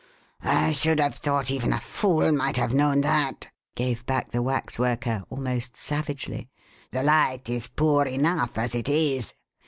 [0.41, 5.23] "I should have thought even a fool might have known that!" gave back the waxworker,
[5.29, 6.49] almost savagely.
[6.89, 9.35] "The light is poor enough as it is.